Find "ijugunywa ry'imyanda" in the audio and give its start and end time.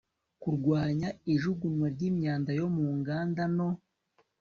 1.33-2.49